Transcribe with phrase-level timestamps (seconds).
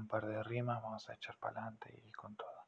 [0.00, 2.66] un par de rimas, vamos a echar para adelante y con todo.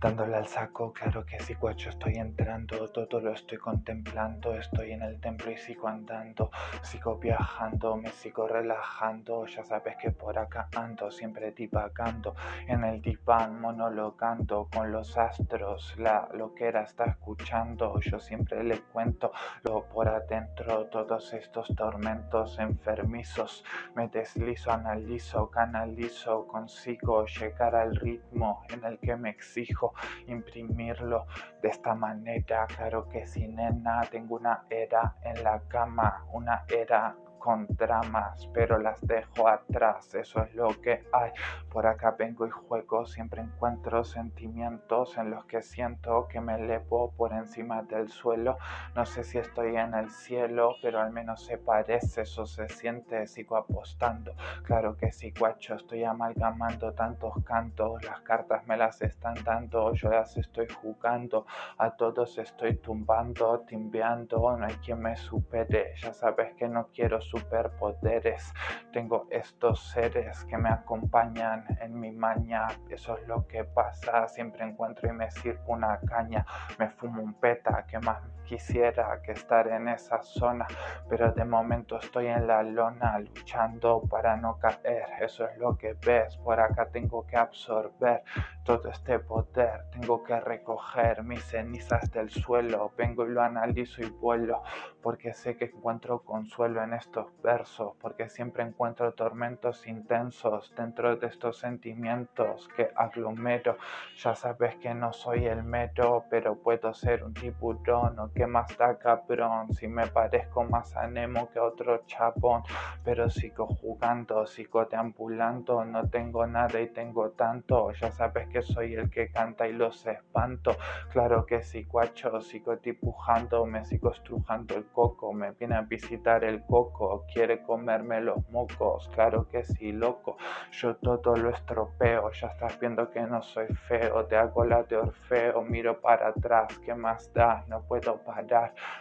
[0.00, 5.02] Dándole al saco, claro que sí, guacho, estoy entrando, todo lo estoy contemplando, estoy en
[5.02, 6.50] el templo y sigo andando,
[6.82, 12.36] sigo viajando, me sigo relajando, ya sabes que por acá ando, siempre divagando,
[12.68, 19.32] en el diván monologando con los astros, la loquera está escuchando, yo siempre le cuento
[19.64, 23.64] lo por adentro, todos estos tormentos enfermizos,
[23.96, 29.87] me deslizo, analizo, canalizo, consigo llegar al ritmo en el que me exijo,
[30.26, 31.26] imprimirlo
[31.62, 32.66] de esta manera.
[32.66, 38.78] Claro que sí, nena, tengo una era en la cama, una era con dramas, pero
[38.78, 41.32] las dejo atrás, eso es lo que hay.
[41.70, 47.12] Por acá vengo y juego, siempre encuentro sentimientos en los que siento que me elevo
[47.12, 48.58] por encima del suelo.
[48.94, 53.26] No sé si estoy en el cielo, pero al menos se parece, eso se siente,
[53.26, 54.34] sigo apostando.
[54.62, 60.10] Claro que sí, guacho, estoy amalgamando tantos cantos, las cartas me las están dando, yo
[60.10, 66.54] las estoy jugando, a todos estoy tumbando, timbeando, no hay quien me supere, ya sabes
[66.54, 68.52] que no quiero superpoderes.
[68.92, 72.68] Tengo estos seres que me acompañan en mi maña.
[72.88, 74.28] Eso es lo que pasa.
[74.28, 76.44] Siempre encuentro y me sirvo una caña.
[76.78, 80.66] Me fumo un peta que más quisiera que estar en esa zona.
[81.08, 85.06] Pero de momento estoy en la lona luchando para no caer.
[85.20, 86.36] Eso es lo que ves.
[86.38, 88.22] Por acá tengo que absorber
[88.64, 89.84] todo este poder.
[89.90, 92.92] Tengo que recoger mis cenizas del suelo.
[92.96, 94.62] Vengo y lo analizo y vuelo
[95.02, 101.28] porque sé que encuentro consuelo en estos versos, porque siempre encuentro tormentos intensos dentro de
[101.28, 103.78] estos sentimientos que aglomero.
[104.16, 108.78] Ya sabes que no soy el mero, pero puedo ser un tiburón o que más
[108.78, 109.74] da cabrón.
[109.74, 112.62] Si me parezco más a Nemo que otro chapón,
[113.04, 117.92] pero sigo jugando, sigo deambulando, no tengo nada y tengo tanto.
[117.92, 120.76] Ya sabes que soy el que canta y los espanto.
[121.10, 126.44] Claro que sí, guacho, sigo dibujando, me sigo estrujando el coco, me viene a visitar
[126.44, 130.36] el coco quiere comerme los mocos, claro que sí, loco,
[130.72, 134.96] yo todo lo estropeo, ya estás viendo que no soy feo, te hago la de
[134.96, 137.64] Orfeo, miro para atrás, ¿qué más da?
[137.68, 138.18] No puedo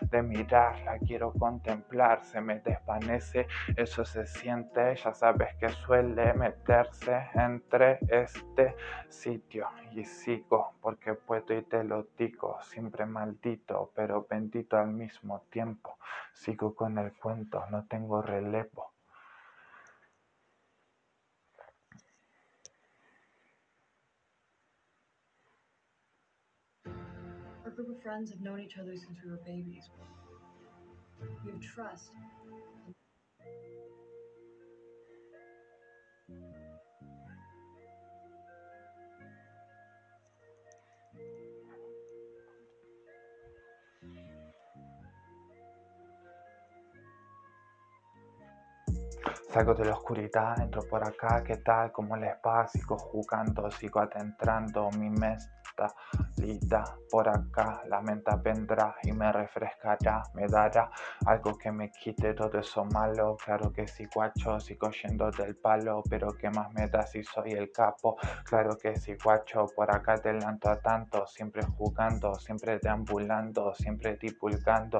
[0.01, 6.33] de mirar, la quiero contemplar, se me desvanece, eso se siente, ya sabes que suele
[6.33, 8.75] meterse entre este
[9.09, 15.41] sitio y sigo porque puedo y te lo digo, siempre maldito, pero bendito al mismo
[15.49, 15.97] tiempo,
[16.33, 18.96] sigo con el cuento, no tengo relevo.
[28.07, 29.83] Friends have known each other since we were babies.
[31.43, 32.11] We have trust.
[49.49, 51.89] Salgo de la oscuridad, entro por acá, ¿qué tal?
[51.93, 52.67] ¿Cómo les va?
[52.67, 57.81] Sigo jugando, sigo adentrando mi mentalidad por acá.
[57.87, 60.91] La menta vendrá y me refrescará, me dará
[61.25, 63.37] algo que me quite todo eso malo.
[63.37, 67.53] Claro que sí, guacho, sigo yendo del palo, pero ¿qué más me da si soy
[67.53, 68.17] el capo?
[68.43, 74.17] Claro que sí, guacho, por acá te lanto a tanto, siempre jugando, siempre deambulando, siempre
[74.17, 74.99] divulgando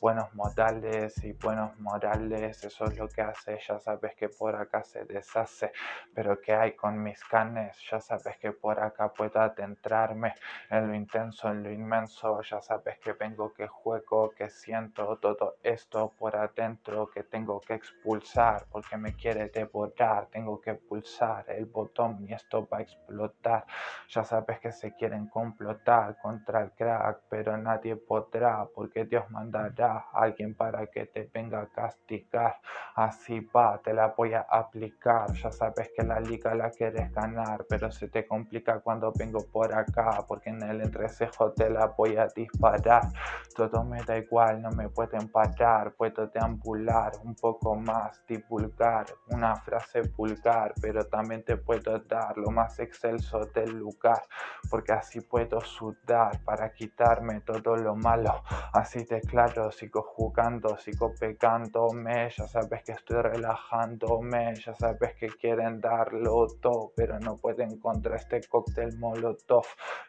[0.00, 4.82] buenos modales y buenos morales, eso es lo que hace, ya sabes que por acá
[4.82, 5.72] se deshace,
[6.14, 10.34] pero que hay con mis canes, ya sabes que por acá puedo adentrarme
[10.70, 15.56] en lo intenso, en lo inmenso, ya sabes que vengo, que juego, que siento todo
[15.62, 21.66] esto por adentro, que tengo que expulsar porque me quiere devorar, tengo que pulsar el
[21.66, 23.66] botón y esto va a explotar,
[24.08, 30.06] ya sabes que se quieren complotar contra el crack, pero nadie podrá porque Dios mandará
[30.12, 32.60] alguien para que te venga a castigar.
[32.94, 35.32] Así va, te la voy a aplicar.
[35.34, 39.72] Ya sabes que la liga la quieres ganar, pero se te complica cuando vengo por
[39.74, 43.08] acá, porque en el entrecejo te la voy a disparar.
[43.54, 45.92] Todo me da igual, no me pueden parar.
[45.92, 52.50] Puedo deambular un poco más, divulgar una frase vulgar, pero también te puedo dar lo
[52.50, 54.22] más excelso del lugar,
[54.70, 58.42] porque así puedo sudar para quitarme todo lo malo.
[58.72, 63.22] Así de claro, sigo jugando, sigo pegándome, ya sabes que estoy
[63.64, 69.64] relajándome, ya sabes que quieren darlo todo, pero no pueden contra este cóctel molotov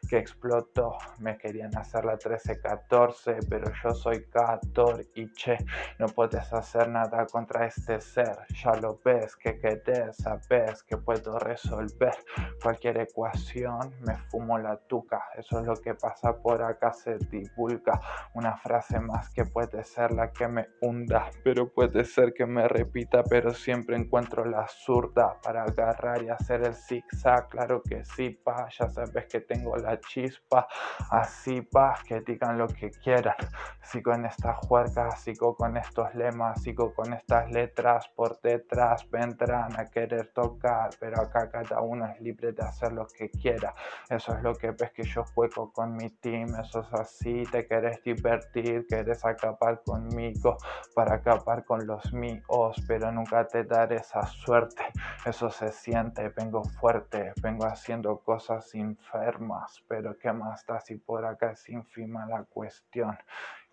[0.09, 0.97] que explotó.
[1.19, 5.57] Me querían hacer la 13-14, pero yo soy 14 y che,
[5.99, 11.39] no puedes hacer nada contra este ser, ya lo ves, que querés, sabes que puedo
[11.39, 12.15] resolver
[12.61, 17.99] cualquier ecuación, me fumo la tuca, eso es lo que pasa por acá, se divulga
[18.33, 22.67] una frase más que puede ser la que me hunda, pero puede ser que me
[22.67, 28.29] repita, pero siempre encuentro la zurda para agarrar y hacer el zigzag, claro que sí,
[28.29, 30.67] pa, ya sabes que tengo la chispa,
[31.09, 33.35] así pa, que digan lo que quieran,
[33.81, 39.79] sigo en esta juerga, sigo con estos lemas, sigo con estas letras, por detrás vendrán
[39.79, 43.73] a querer tocar, pero acá cada uno es libre de hacer lo que quiera,
[44.09, 47.67] eso es lo que ves que yo juego con mi team, eso es así, te
[47.67, 50.57] querés divertir, querés acabar conmigo
[50.93, 54.83] para acabar con los míos, pero nunca te daré esa suerte,
[55.25, 61.25] eso se siente, vengo fuerte, vengo haciendo cosas enfermas, pero qué más da si por
[61.25, 63.17] acá es ínfima la cuestión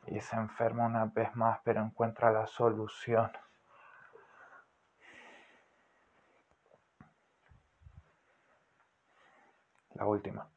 [0.06, 3.31] y se enferma una vez más, pero encuentra la solución.
[9.94, 10.49] La última.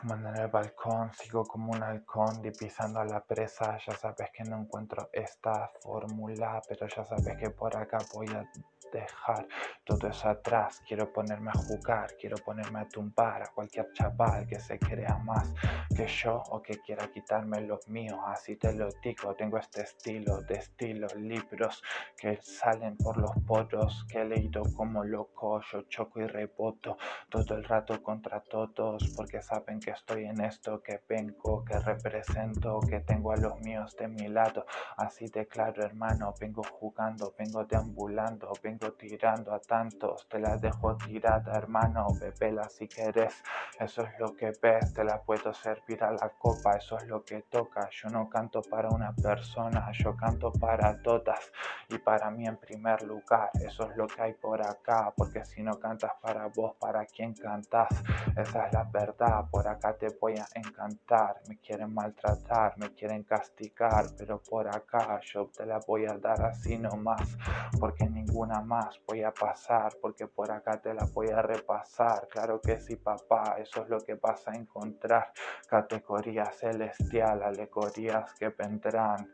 [0.00, 3.76] Fumando en el balcón, sigo como un halcón pisando a la presa.
[3.78, 8.46] Ya sabes que no encuentro esta fórmula, pero ya sabes que por acá voy a
[8.94, 9.46] dejar
[9.84, 10.82] todo eso atrás.
[10.86, 15.52] Quiero ponerme a jugar, quiero ponerme a tumbar a cualquier chaval que se crea más
[15.94, 18.18] que yo o que quiera quitarme los míos.
[18.26, 21.82] Así te lo digo, tengo este estilo de estilo, libros
[22.16, 25.60] que salen por los poros que he leído como loco.
[25.72, 26.96] Yo choco y reboto
[27.28, 32.80] todo el rato contra todos porque saben que estoy en esto, que vengo, que represento,
[32.80, 34.66] que tengo a los míos de mi lado.
[34.96, 40.96] Así de claro, hermano, vengo jugando, vengo deambulando, vengo tirando a tantos, te la dejo
[40.96, 43.42] tirada, hermano, bebela si quieres.
[43.78, 47.24] Eso es lo que ves, te la puedo servir a la copa, eso es lo
[47.24, 47.88] que toca.
[47.90, 51.52] Yo no canto para una persona, yo canto para todas
[51.88, 53.50] y para mí en primer lugar.
[53.54, 57.34] Eso es lo que hay por acá, porque si no cantas para vos, ¿para quién
[57.34, 57.88] cantas?
[58.36, 61.40] Esa es la verdad, por acá te voy a encantar.
[61.48, 66.42] Me quieren maltratar, me quieren castigar, pero por acá yo te la voy a dar
[66.42, 67.36] así nomás,
[67.78, 68.73] porque ninguna más
[69.06, 72.28] voy a pasar porque por acá te la voy a repasar.
[72.28, 75.32] Claro que sí, papá, eso es lo que vas a encontrar.
[75.68, 79.32] Categoría celestial, alegorías que vendrán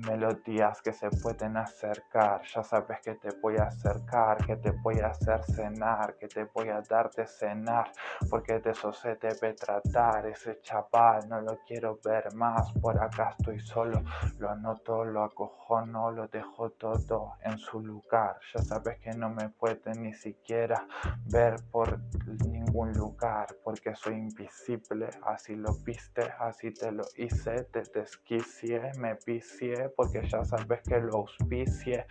[0.00, 2.42] melodías que se pueden acercar.
[2.42, 6.44] Ya sabes que te voy a acercar, que te voy a hacer cenar, que te
[6.44, 7.92] voy a dar de cenar,
[8.28, 10.26] porque de eso se debe tratar.
[10.26, 12.72] Ese chaval no lo quiero ver más.
[12.72, 14.02] Por acá estoy solo,
[14.38, 18.38] lo anoto, lo acojono, lo dejo todo en su lugar.
[18.54, 20.86] Ya sabes que no me puede ni siquiera
[21.26, 25.08] ver por ningún lugar, porque soy invisible.
[25.24, 30.98] Así lo viste, así te lo hice, te desquicié, me vicié porque ya sabes que
[30.98, 32.06] lo auspicie.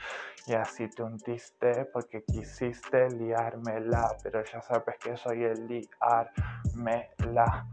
[0.47, 7.67] Y así te hundiste porque quisiste liármela, pero ya sabes que soy el liármela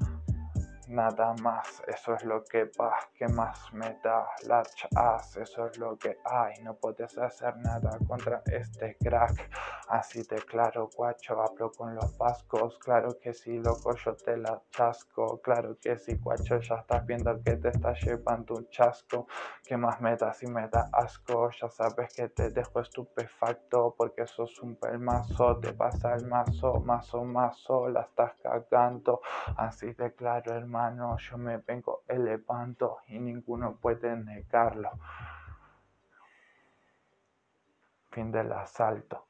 [0.88, 5.78] nada más, eso es lo que va, que más me da large ass, eso es
[5.78, 9.50] lo que hay, no puedes hacer nada contra este crack,
[9.88, 14.62] así de claro, guacho, hablo con los vascos, claro que sí, loco, yo te la
[14.70, 19.26] chasco, claro que sí, guacho, ya estás viendo que te está llevando un chasco,
[19.64, 24.26] que más me da si me da asco, ya sabes que te dejo estupefacto, porque
[24.26, 29.20] sos un pelmazo, te pasa el mazo, mazo, mazo, la estás cagando,
[29.56, 30.75] así de claro, hermano,
[31.18, 34.90] yo me vengo elevando y ninguno puede negarlo.
[38.10, 39.26] Fin del asalto.